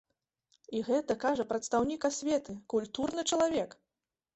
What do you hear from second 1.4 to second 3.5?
прадстаўнік асветы, культурны